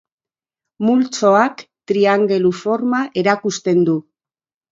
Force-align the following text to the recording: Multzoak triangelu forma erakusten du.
Multzoak 0.85 1.61
triangelu 1.91 2.51
forma 2.61 3.01
erakusten 3.25 3.85
du. 3.91 3.99